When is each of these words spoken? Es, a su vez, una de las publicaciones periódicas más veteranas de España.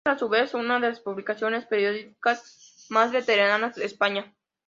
Es, 0.03 0.13
a 0.15 0.17
su 0.17 0.29
vez, 0.29 0.55
una 0.55 0.79
de 0.79 0.87
las 0.87 0.99
publicaciones 0.99 1.67
periódicas 1.67 2.87
más 2.89 3.11
veteranas 3.11 3.75
de 3.75 3.85
España. 3.85 4.33